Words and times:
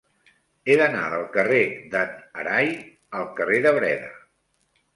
He 0.71 0.77
d'anar 0.79 1.03
del 1.15 1.25
carrer 1.35 1.59
de 1.93 2.01
n'Arai 2.15 2.73
al 3.21 3.31
carrer 3.41 3.63
de 3.69 3.77
Breda. 3.79 4.13